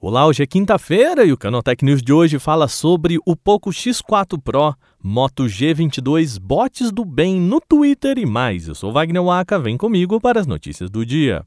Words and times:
Olá, 0.00 0.24
hoje 0.28 0.44
é 0.44 0.46
quinta-feira 0.46 1.24
e 1.24 1.32
o 1.32 1.36
Canaltech 1.36 1.84
News 1.84 2.00
de 2.00 2.12
hoje 2.12 2.38
fala 2.38 2.68
sobre 2.68 3.18
o 3.26 3.34
Poco 3.34 3.70
X4 3.70 4.40
Pro, 4.40 4.72
Moto 5.02 5.46
G22, 5.46 6.38
bots 6.38 6.92
do 6.92 7.04
bem 7.04 7.40
no 7.40 7.60
Twitter 7.60 8.16
e 8.16 8.24
mais. 8.24 8.68
Eu 8.68 8.76
sou 8.76 8.92
Wagner 8.92 9.24
Waka, 9.24 9.58
vem 9.58 9.76
comigo 9.76 10.20
para 10.20 10.38
as 10.38 10.46
notícias 10.46 10.88
do 10.88 11.04
dia. 11.04 11.44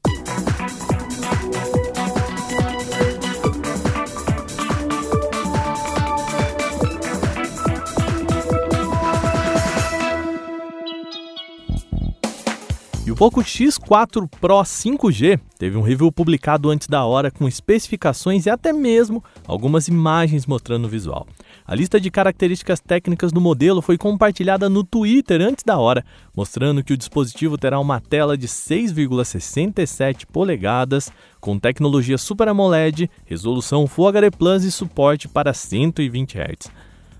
E 13.04 13.10
o 13.10 13.16
Poco 13.16 13.40
X4 13.40 14.28
Pro 14.40 14.60
5G 14.60 15.40
teve 15.58 15.76
um 15.76 15.82
review 15.82 16.12
publicado 16.12 16.70
antes 16.70 16.86
da 16.86 17.04
hora 17.04 17.32
com 17.32 17.48
especificações 17.48 18.46
e 18.46 18.50
até 18.50 18.72
mesmo 18.72 19.24
algumas 19.44 19.88
imagens 19.88 20.46
mostrando 20.46 20.84
o 20.84 20.88
visual. 20.88 21.26
A 21.66 21.74
lista 21.74 22.00
de 22.00 22.12
características 22.12 22.78
técnicas 22.78 23.32
do 23.32 23.40
modelo 23.40 23.82
foi 23.82 23.98
compartilhada 23.98 24.68
no 24.68 24.84
Twitter 24.84 25.40
antes 25.40 25.64
da 25.64 25.78
hora, 25.78 26.04
mostrando 26.32 26.84
que 26.84 26.92
o 26.92 26.96
dispositivo 26.96 27.58
terá 27.58 27.80
uma 27.80 28.00
tela 28.00 28.38
de 28.38 28.46
6,67 28.46 30.24
polegadas, 30.24 31.10
com 31.40 31.58
tecnologia 31.58 32.16
Super 32.16 32.46
AMOLED, 32.46 33.10
resolução 33.24 33.88
Full 33.88 34.06
HD 34.06 34.30
Plus 34.30 34.62
e 34.62 34.70
suporte 34.70 35.26
para 35.26 35.52
120 35.52 36.38
Hz. 36.38 36.70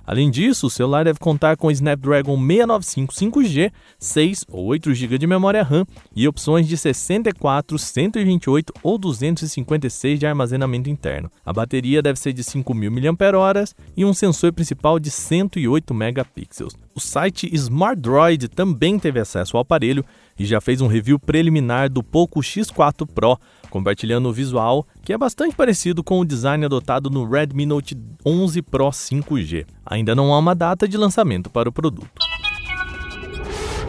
Além 0.06 0.30
disso, 0.30 0.66
o 0.66 0.70
celular 0.70 1.04
deve 1.04 1.18
contar 1.18 1.56
com 1.56 1.70
Snapdragon 1.70 2.36
695 2.36 3.32
5G, 3.32 3.72
6 3.98 4.44
ou 4.50 4.66
8 4.66 4.94
GB 4.94 5.18
de 5.18 5.26
memória 5.26 5.62
RAM 5.62 5.86
e 6.14 6.26
opções 6.26 6.66
de 6.66 6.76
64, 6.76 7.78
128 7.78 8.72
ou 8.82 8.98
256 8.98 10.18
de 10.18 10.26
armazenamento 10.26 10.90
interno. 10.90 11.30
A 11.44 11.52
bateria 11.52 12.02
deve 12.02 12.18
ser 12.18 12.32
de 12.32 12.42
5.000 12.42 12.90
mAh 12.90 13.64
e 13.96 14.04
um 14.04 14.12
sensor 14.12 14.52
principal 14.52 14.98
de 14.98 15.10
108 15.10 15.94
megapixels. 15.94 16.74
O 16.94 17.00
site 17.00 17.48
SmartDroid 17.54 18.48
também 18.48 18.98
teve 18.98 19.18
acesso 19.18 19.56
ao 19.56 19.62
aparelho 19.62 20.04
e 20.38 20.44
já 20.44 20.60
fez 20.60 20.82
um 20.82 20.86
review 20.86 21.18
preliminar 21.18 21.88
do 21.88 22.02
Poco 22.02 22.40
X4 22.40 23.06
Pro, 23.06 23.38
compartilhando 23.70 24.28
o 24.28 24.32
visual, 24.32 24.86
que 25.02 25.12
é 25.12 25.16
bastante 25.16 25.56
parecido 25.56 26.04
com 26.04 26.20
o 26.20 26.24
design 26.24 26.64
adotado 26.66 27.08
no 27.08 27.24
Redmi 27.24 27.64
Note 27.64 27.96
11 28.26 28.60
Pro 28.60 28.90
5G. 28.90 29.64
Ainda 29.86 30.14
não 30.14 30.34
há 30.34 30.38
uma 30.38 30.54
data 30.54 30.86
de 30.86 30.98
lançamento 30.98 31.48
para 31.48 31.68
o 31.68 31.72
produto. 31.72 32.10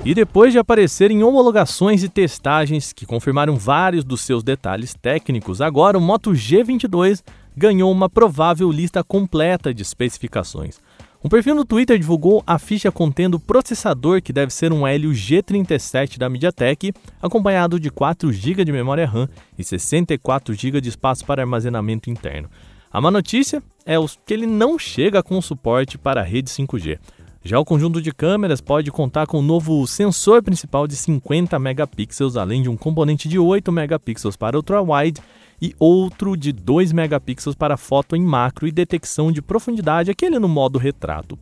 E 0.06 0.14
depois 0.14 0.54
de 0.54 0.60
aparecer 0.60 1.12
em 1.12 1.24
homologações 1.24 2.04
e 2.04 2.10
testagens 2.10 2.94
que 2.94 3.06
confirmaram 3.06 3.58
vários 3.58 4.04
dos 4.04 4.22
seus 4.22 4.44
detalhes 4.44 4.94
técnicos, 4.94 5.62
agora 5.62 5.98
o 5.98 6.02
Moto 6.02 6.32
G22 6.32 7.22
ganhou 7.56 7.92
uma 7.92 8.10
provável 8.10 8.72
lista 8.72 9.04
completa 9.04 9.74
de 9.74 9.82
especificações. 9.82 10.80
Um 11.24 11.30
perfil 11.30 11.56
no 11.56 11.64
Twitter 11.64 11.98
divulgou 11.98 12.44
a 12.46 12.60
ficha 12.60 12.92
contendo 12.92 13.40
processador 13.40 14.22
que 14.22 14.34
deve 14.34 14.54
ser 14.54 14.74
um 14.74 14.86
Helio 14.86 15.12
G37 15.12 16.18
da 16.18 16.28
MediaTek, 16.28 16.92
acompanhado 17.22 17.80
de 17.80 17.90
4 17.90 18.30
GB 18.34 18.66
de 18.66 18.74
memória 18.74 19.08
RAM 19.08 19.30
e 19.58 19.64
64 19.64 20.54
GB 20.54 20.82
de 20.82 20.90
espaço 20.90 21.26
para 21.26 21.42
armazenamento 21.42 22.10
interno. 22.10 22.50
A 22.92 23.00
má 23.00 23.10
notícia 23.10 23.64
é 23.86 23.96
que 24.26 24.34
ele 24.34 24.46
não 24.46 24.78
chega 24.78 25.24
com 25.24 25.42
suporte 25.42 25.98
para 25.98 26.20
a 26.20 26.26
rede 26.26 26.50
5G. 26.50 27.00
Já 27.42 27.58
o 27.58 27.64
conjunto 27.64 28.02
de 28.02 28.12
câmeras 28.12 28.60
pode 28.60 28.92
contar 28.92 29.26
com 29.26 29.40
um 29.40 29.42
novo 29.42 29.88
sensor 29.88 30.44
principal 30.44 30.88
de 30.88 30.98
50 30.98 31.58
megapixels, 31.58 32.36
além 32.36 32.62
de 32.62 32.70
um 32.70 32.76
componente 32.76 33.30
de 33.30 33.40
8 33.40 33.72
megapixels 33.72 34.36
para 34.36 34.58
ultra-wide 34.58 35.22
e 35.64 35.74
outro 35.80 36.36
de 36.36 36.52
2 36.52 36.92
megapixels 36.92 37.56
para 37.56 37.78
foto 37.78 38.18
em 38.18 38.22
macro 38.22 38.68
e 38.68 38.72
detecção 38.72 39.32
de 39.32 39.42
profundidade, 39.42 40.12
aquele 40.12 40.38
no 40.38 40.50
modo 40.50 40.78
retrato. 40.78 41.40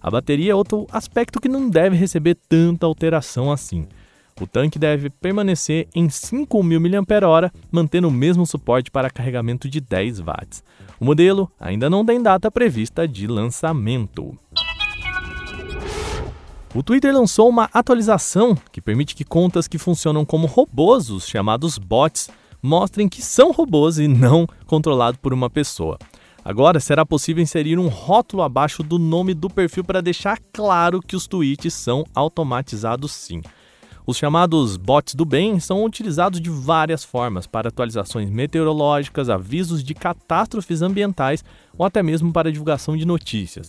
A 0.00 0.08
bateria 0.08 0.52
é 0.52 0.54
outro 0.54 0.86
aspecto 0.92 1.40
que 1.40 1.48
não 1.48 1.68
deve 1.68 1.96
receber 1.96 2.36
tanta 2.48 2.86
alteração 2.86 3.50
assim. 3.50 3.84
O 4.40 4.46
tanque 4.46 4.78
deve 4.78 5.10
permanecer 5.10 5.88
em 5.96 6.06
5.000 6.06 6.78
mAh, 6.78 7.50
mantendo 7.72 8.06
o 8.06 8.12
mesmo 8.12 8.46
suporte 8.46 8.88
para 8.88 9.10
carregamento 9.10 9.68
de 9.68 9.80
10 9.80 10.20
watts. 10.20 10.62
O 11.00 11.04
modelo 11.04 11.50
ainda 11.58 11.90
não 11.90 12.06
tem 12.06 12.22
data 12.22 12.48
prevista 12.52 13.08
de 13.08 13.26
lançamento. 13.26 14.38
O 16.72 16.84
Twitter 16.84 17.12
lançou 17.12 17.48
uma 17.48 17.68
atualização 17.72 18.56
que 18.70 18.80
permite 18.80 19.16
que 19.16 19.24
contas 19.24 19.66
que 19.66 19.76
funcionam 19.76 20.24
como 20.24 20.46
robôs, 20.46 21.10
os 21.10 21.26
chamados 21.26 21.78
bots, 21.78 22.30
mostrem 22.66 23.08
que 23.08 23.22
são 23.22 23.52
robôs 23.52 23.98
e 23.98 24.08
não 24.08 24.46
controlados 24.66 25.20
por 25.22 25.32
uma 25.32 25.48
pessoa. 25.48 25.96
Agora 26.44 26.80
será 26.80 27.06
possível 27.06 27.42
inserir 27.42 27.78
um 27.78 27.88
rótulo 27.88 28.42
abaixo 28.42 28.82
do 28.82 28.98
nome 28.98 29.34
do 29.34 29.48
perfil 29.48 29.84
para 29.84 30.02
deixar 30.02 30.38
claro 30.52 31.00
que 31.00 31.16
os 31.16 31.26
tweets 31.26 31.72
são 31.72 32.04
automatizados 32.14 33.12
sim. 33.12 33.40
Os 34.06 34.16
chamados 34.16 34.76
bots 34.76 35.14
do 35.14 35.24
bem 35.24 35.58
são 35.58 35.84
utilizados 35.84 36.40
de 36.40 36.48
várias 36.48 37.02
formas 37.02 37.46
para 37.46 37.68
atualizações 37.68 38.30
meteorológicas, 38.30 39.28
avisos 39.28 39.82
de 39.82 39.94
catástrofes 39.94 40.82
ambientais 40.82 41.44
ou 41.76 41.84
até 41.84 42.02
mesmo 42.02 42.32
para 42.32 42.52
divulgação 42.52 42.96
de 42.96 43.04
notícias. 43.04 43.68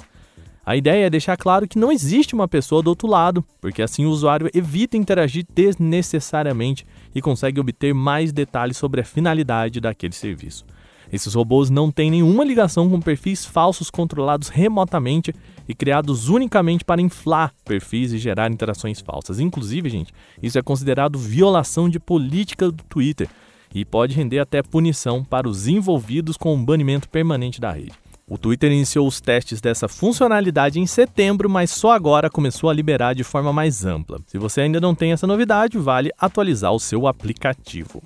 A 0.68 0.76
ideia 0.76 1.06
é 1.06 1.10
deixar 1.10 1.38
claro 1.38 1.66
que 1.66 1.80
não 1.80 1.94
existe 1.94 2.36
uma 2.36 2.46
pessoa 2.46 2.84
do 2.84 2.90
outro 2.90 3.08
lado, 3.08 3.42
porque 3.62 3.82
assim 3.82 4.06
o 4.06 4.10
usuário 4.10 4.50
evita 4.54 4.98
interagir 4.98 5.46
desnecessariamente 5.56 6.86
e 7.16 7.22
consegue 7.22 7.58
obter 7.58 7.94
mais 7.94 8.34
detalhes 8.34 8.76
sobre 8.76 9.00
a 9.00 9.06
finalidade 9.06 9.80
daquele 9.80 10.12
serviço. 10.12 10.66
Esses 11.10 11.34
robôs 11.36 11.70
não 11.70 11.90
têm 11.90 12.12
nenhuma 12.12 12.44
ligação 12.44 12.90
com 12.90 13.00
perfis 13.00 13.46
falsos 13.46 13.90
controlados 13.90 14.50
remotamente 14.50 15.34
e 15.70 15.74
criados 15.74 16.28
unicamente 16.28 16.84
para 16.84 17.02
inflar 17.02 17.54
perfis 17.64 18.12
e 18.12 18.18
gerar 18.18 18.52
interações 18.52 19.00
falsas. 19.00 19.40
Inclusive, 19.40 19.90
gente, 19.90 20.14
isso 20.44 20.60
é 20.60 20.62
considerado 20.62 21.18
violação 21.18 21.88
de 21.88 21.98
política 21.98 22.70
do 22.70 22.84
Twitter 22.84 23.30
e 23.74 23.86
pode 23.86 24.14
render 24.14 24.40
até 24.40 24.62
punição 24.62 25.24
para 25.24 25.48
os 25.48 25.66
envolvidos 25.66 26.36
com 26.36 26.54
um 26.54 26.66
banimento 26.66 27.08
permanente 27.08 27.62
da 27.62 27.72
rede. 27.72 27.94
O 28.30 28.38
Twitter 28.38 28.70
iniciou 28.74 29.08
os 29.08 29.22
testes 29.22 29.62
dessa 29.62 29.88
funcionalidade 29.88 30.82
em 30.82 30.86
setembro, 30.86 31.50
mas 31.50 31.72
só 31.72 31.94
agora 31.94 32.30
começou 32.30 32.70
a 32.70 32.74
liberar 32.74 33.16
de 33.16 33.24
forma 33.24 33.54
mais 33.54 33.86
ampla. 33.86 34.20
Se 34.28 34.38
você 34.38 34.60
ainda 34.60 34.82
não 34.82 34.94
tem 34.94 35.14
essa 35.14 35.26
novidade, 35.26 35.78
vale 35.78 36.12
atualizar 36.20 36.74
o 36.74 36.80
seu 36.80 37.08
aplicativo. 37.08 38.04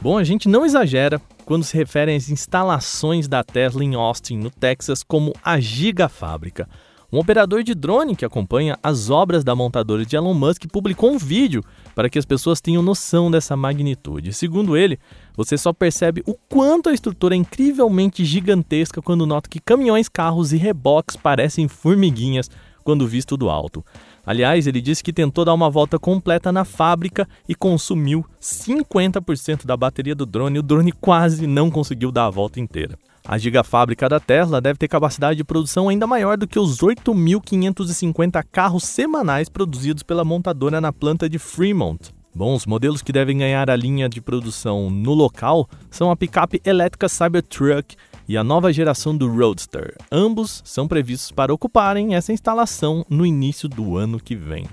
Bom, 0.00 0.18
a 0.18 0.24
gente 0.24 0.48
não 0.48 0.66
exagera 0.66 1.22
quando 1.44 1.62
se 1.62 1.76
refere 1.76 2.12
às 2.12 2.28
instalações 2.30 3.28
da 3.28 3.44
Tesla 3.44 3.84
em 3.84 3.94
Austin, 3.94 4.38
no 4.38 4.50
Texas, 4.50 5.04
como 5.04 5.32
a 5.40 5.60
Gigafábrica. 5.60 6.68
Um 7.12 7.18
operador 7.18 7.64
de 7.64 7.74
drone 7.74 8.14
que 8.14 8.24
acompanha 8.24 8.78
as 8.80 9.10
obras 9.10 9.42
da 9.42 9.52
montadora 9.52 10.06
de 10.06 10.14
Elon 10.14 10.32
Musk 10.32 10.66
publicou 10.70 11.10
um 11.10 11.18
vídeo 11.18 11.64
para 11.92 12.08
que 12.08 12.16
as 12.18 12.24
pessoas 12.24 12.60
tenham 12.60 12.82
noção 12.82 13.28
dessa 13.28 13.56
magnitude. 13.56 14.32
Segundo 14.32 14.76
ele, 14.76 14.96
você 15.36 15.58
só 15.58 15.72
percebe 15.72 16.22
o 16.24 16.34
quanto 16.48 16.88
a 16.88 16.94
estrutura 16.94 17.34
é 17.34 17.38
incrivelmente 17.38 18.24
gigantesca 18.24 19.02
quando 19.02 19.26
nota 19.26 19.50
que 19.50 19.58
caminhões, 19.58 20.08
carros 20.08 20.52
e 20.52 20.56
reboques 20.56 21.16
parecem 21.16 21.66
formiguinhas 21.66 22.48
quando 22.84 23.08
visto 23.08 23.36
do 23.36 23.50
alto. 23.50 23.84
Aliás, 24.24 24.66
ele 24.66 24.80
disse 24.80 25.02
que 25.02 25.12
tentou 25.12 25.44
dar 25.44 25.54
uma 25.54 25.70
volta 25.70 25.98
completa 25.98 26.52
na 26.52 26.64
fábrica 26.64 27.28
e 27.48 27.54
consumiu 27.54 28.24
50% 28.40 29.66
da 29.66 29.76
bateria 29.76 30.14
do 30.14 30.26
drone. 30.26 30.58
O 30.58 30.62
drone 30.62 30.92
quase 30.92 31.46
não 31.46 31.70
conseguiu 31.70 32.12
dar 32.12 32.26
a 32.26 32.30
volta 32.30 32.60
inteira. 32.60 32.98
A 33.24 33.38
gigafábrica 33.38 34.08
da 34.08 34.18
Tesla 34.18 34.60
deve 34.60 34.78
ter 34.78 34.88
capacidade 34.88 35.36
de 35.36 35.44
produção 35.44 35.88
ainda 35.88 36.06
maior 36.06 36.36
do 36.36 36.48
que 36.48 36.58
os 36.58 36.78
8.550 36.78 38.44
carros 38.50 38.84
semanais 38.84 39.48
produzidos 39.48 40.02
pela 40.02 40.24
montadora 40.24 40.80
na 40.80 40.92
planta 40.92 41.28
de 41.28 41.38
Fremont. 41.38 42.12
Bom, 42.34 42.54
os 42.54 42.64
modelos 42.64 43.02
que 43.02 43.12
devem 43.12 43.38
ganhar 43.38 43.68
a 43.68 43.76
linha 43.76 44.08
de 44.08 44.20
produção 44.20 44.88
no 44.88 45.12
local 45.12 45.68
são 45.90 46.10
a 46.10 46.16
picape 46.16 46.60
elétrica 46.64 47.08
Cybertruck 47.08 47.96
e 48.30 48.36
a 48.36 48.44
nova 48.44 48.72
geração 48.72 49.16
do 49.16 49.28
Roadster. 49.28 49.96
Ambos 50.08 50.62
são 50.64 50.86
previstos 50.86 51.32
para 51.32 51.52
ocuparem 51.52 52.14
essa 52.14 52.32
instalação 52.32 53.04
no 53.10 53.26
início 53.26 53.68
do 53.68 53.96
ano 53.96 54.20
que 54.20 54.36
vem. 54.36 54.68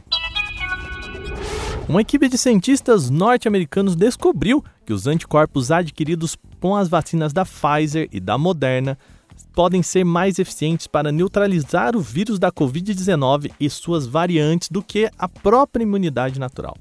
Uma 1.90 2.02
equipe 2.02 2.30
de 2.30 2.38
cientistas 2.38 3.10
norte-americanos 3.10 3.96
descobriu 3.96 4.64
que 4.86 4.94
os 4.94 5.08
anticorpos 5.08 5.72
adquiridos 5.72 6.38
com 6.62 6.76
as 6.76 6.88
vacinas 6.88 7.34
da 7.34 7.44
Pfizer 7.44 8.08
e 8.12 8.20
da 8.20 8.38
Moderna 8.38 8.96
podem 9.56 9.82
ser 9.82 10.04
mais 10.04 10.38
eficientes 10.38 10.86
para 10.86 11.12
neutralizar 11.12 11.96
o 11.96 12.00
vírus 12.00 12.38
da 12.38 12.52
Covid-19 12.52 13.52
e 13.60 13.68
suas 13.72 14.06
variantes 14.06 14.70
do 14.70 14.84
que 14.84 15.10
a 15.18 15.28
própria 15.28 15.82
imunidade 15.82 16.40
natural. 16.40 16.78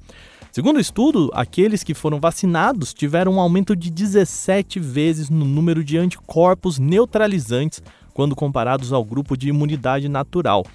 Segundo 0.57 0.77
o 0.77 0.81
estudo, 0.81 1.29
aqueles 1.35 1.83
que 1.83 1.93
foram 1.93 2.19
vacinados 2.19 2.91
tiveram 2.91 3.33
um 3.33 3.39
aumento 3.39 3.75
de 3.75 3.91
17 3.91 4.79
vezes 4.79 5.29
no 5.29 5.45
número 5.45 5.83
de 5.83 5.99
anticorpos 5.99 6.79
neutralizantes 6.79 7.79
quando 8.11 8.35
comparados 8.35 8.91
ao 8.91 9.05
grupo 9.05 9.37
de 9.37 9.49
imunidade 9.49 10.09
natural. 10.09 10.65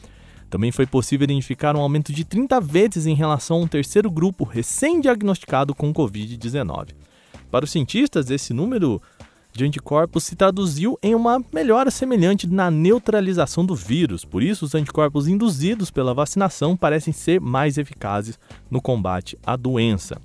Também 0.48 0.70
foi 0.70 0.86
possível 0.86 1.24
identificar 1.24 1.74
um 1.74 1.80
aumento 1.80 2.12
de 2.12 2.24
30 2.24 2.60
vezes 2.60 3.06
em 3.06 3.14
relação 3.16 3.56
a 3.56 3.60
um 3.62 3.66
terceiro 3.66 4.08
grupo 4.08 4.44
recém-diagnosticado 4.44 5.74
com 5.74 5.92
Covid-19. 5.92 6.90
Para 7.50 7.64
os 7.64 7.72
cientistas, 7.72 8.30
esse 8.30 8.54
número 8.54 9.02
de 9.52 9.64
anticorpos 9.64 10.24
se 10.24 10.34
traduziu 10.34 10.98
em 11.02 11.14
uma 11.14 11.42
melhora 11.52 11.90
semelhante 11.90 12.46
na 12.46 12.70
neutralização 12.70 13.64
do 13.64 13.74
vírus. 13.74 14.24
Por 14.24 14.42
isso, 14.42 14.64
os 14.64 14.74
anticorpos 14.74 15.28
induzidos 15.28 15.90
pela 15.90 16.14
vacinação 16.14 16.76
parecem 16.76 17.12
ser 17.12 17.40
mais 17.40 17.76
eficazes 17.76 18.38
no 18.70 18.80
combate 18.80 19.38
à 19.44 19.54
doença. 19.56 20.20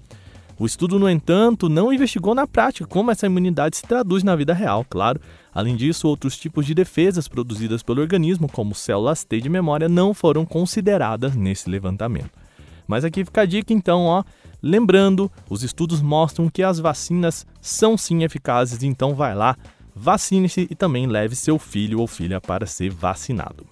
O 0.60 0.66
estudo, 0.66 0.98
no 0.98 1.08
entanto, 1.08 1.70
não 1.70 1.94
investigou 1.94 2.34
na 2.34 2.48
prática 2.48 2.88
como 2.88 3.12
essa 3.12 3.28
imunidade 3.28 3.78
se 3.78 3.84
traduz 3.84 4.24
na 4.24 4.36
vida 4.36 4.54
real, 4.56 4.84
claro. 4.90 5.22
Além 5.54 5.76
disso, 5.76 6.08
outros 6.08 6.36
tipos 6.36 6.66
de 6.66 6.74
defesas 6.74 7.28
produzidas 7.28 7.84
pelo 7.84 8.02
organismo, 8.02 8.50
como 8.50 8.74
células 8.74 9.24
T 9.24 9.40
de 9.40 9.50
memória, 9.50 9.88
não 9.88 10.16
foram 10.16 10.46
consideradas 10.46 11.36
nesse 11.36 11.70
levantamento. 11.70 12.47
Mas 12.88 13.04
aqui 13.04 13.26
fica 13.26 13.42
a 13.42 13.46
dica 13.46 13.74
então, 13.74 14.04
ó. 14.06 14.24
Lembrando, 14.62 15.32
os 15.50 15.62
estudos 15.64 16.02
mostram 16.02 16.50
que 16.50 16.64
as 16.64 16.80
vacinas 16.80 17.46
são 17.62 17.98
sim 17.98 18.24
eficazes, 18.24 18.82
então 18.82 19.14
vai 19.14 19.36
lá, 19.36 19.56
vacine-se 19.96 20.68
e 20.70 20.76
também 20.76 21.06
leve 21.06 21.36
seu 21.36 21.60
filho 21.60 22.00
ou 22.00 22.08
filha 22.08 22.42
para 22.42 22.66
ser 22.66 22.90
vacinado. 22.90 23.66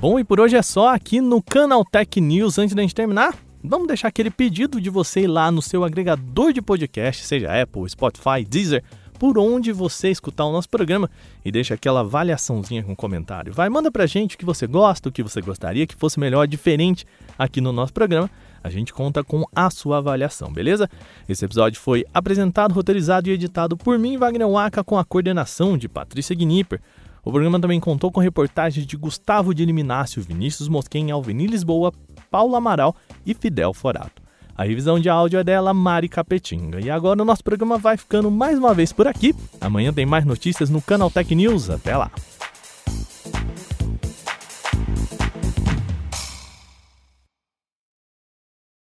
Bom, 0.00 0.18
e 0.18 0.24
por 0.24 0.40
hoje 0.40 0.56
é 0.56 0.62
só 0.62 0.94
aqui 0.94 1.20
no 1.20 1.42
Canal 1.42 1.84
Tech 1.84 2.20
News. 2.20 2.58
Antes 2.58 2.74
da 2.74 2.80
gente 2.80 2.94
terminar, 2.94 3.34
vamos 3.62 3.86
deixar 3.86 4.08
aquele 4.08 4.30
pedido 4.30 4.80
de 4.80 4.88
você 4.88 5.20
ir 5.20 5.26
lá 5.26 5.50
no 5.50 5.60
seu 5.60 5.84
agregador 5.84 6.54
de 6.54 6.62
podcast, 6.62 7.24
seja 7.24 7.62
Apple, 7.62 7.88
Spotify, 7.88 8.42
Deezer, 8.48 8.82
por 9.20 9.36
onde 9.36 9.70
você 9.70 10.08
escutar 10.10 10.46
o 10.46 10.50
nosso 10.50 10.70
programa 10.70 11.10
e 11.44 11.52
deixa 11.52 11.74
aquela 11.74 12.00
avaliaçãozinha 12.00 12.82
com 12.82 12.96
comentário. 12.96 13.52
Vai, 13.52 13.68
manda 13.68 13.92
pra 13.92 14.06
gente 14.06 14.34
o 14.34 14.38
que 14.38 14.46
você 14.46 14.66
gosta, 14.66 15.10
o 15.10 15.12
que 15.12 15.22
você 15.22 15.42
gostaria 15.42 15.86
que 15.86 15.94
fosse 15.94 16.18
melhor, 16.18 16.48
diferente 16.48 17.06
aqui 17.38 17.60
no 17.60 17.70
nosso 17.70 17.92
programa. 17.92 18.30
A 18.64 18.70
gente 18.70 18.94
conta 18.94 19.22
com 19.22 19.44
a 19.54 19.68
sua 19.68 19.98
avaliação, 19.98 20.50
beleza? 20.50 20.88
Esse 21.28 21.44
episódio 21.44 21.78
foi 21.78 22.02
apresentado, 22.14 22.72
roteirizado 22.72 23.28
e 23.28 23.32
editado 23.32 23.76
por 23.76 23.98
mim, 23.98 24.16
Wagner 24.16 24.48
Waka, 24.48 24.82
com 24.82 24.98
a 24.98 25.04
coordenação 25.04 25.76
de 25.76 25.86
Patrícia 25.86 26.34
Gnipper. 26.34 26.80
O 27.22 27.30
programa 27.30 27.60
também 27.60 27.78
contou 27.78 28.10
com 28.10 28.20
reportagens 28.20 28.86
de 28.86 28.96
Gustavo 28.96 29.54
de 29.54 29.62
Eliminácio, 29.62 30.22
Vinícius 30.22 30.66
Mosquen, 30.66 31.10
Alveni 31.10 31.46
Lisboa, 31.46 31.92
Paulo 32.30 32.56
Amaral 32.56 32.96
e 33.26 33.34
Fidel 33.34 33.74
Forato. 33.74 34.29
A 34.60 34.62
revisão 34.62 35.00
de 35.00 35.08
áudio 35.08 35.40
é 35.40 35.42
dela, 35.42 35.72
Mari 35.72 36.06
Capetinga. 36.06 36.82
E 36.82 36.90
agora 36.90 37.22
o 37.22 37.24
nosso 37.24 37.42
programa 37.42 37.78
vai 37.78 37.96
ficando 37.96 38.30
mais 38.30 38.58
uma 38.58 38.74
vez 38.74 38.92
por 38.92 39.08
aqui. 39.08 39.34
Amanhã 39.58 39.90
tem 39.90 40.04
mais 40.04 40.22
notícias 40.26 40.68
no 40.68 40.82
Canal 40.82 41.10
Tech 41.10 41.34
News. 41.34 41.70
Até 41.70 41.96
lá! 41.96 42.10